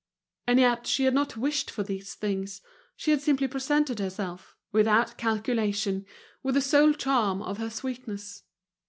And 0.47 0.59
yet 0.59 0.87
she 0.87 1.03
had 1.03 1.13
not 1.13 1.37
wished 1.37 1.69
for 1.69 1.83
these 1.83 2.15
things, 2.15 2.61
she 2.95 3.11
had 3.11 3.21
simply 3.21 3.47
presented 3.47 3.99
herself, 3.99 4.55
without 4.71 5.15
calculation, 5.15 6.07
with 6.41 6.55
the 6.55 6.61
sole 6.61 6.93
charm 6.93 7.39
of 7.43 7.59
her 7.59 7.69
sweetness. 7.69 8.41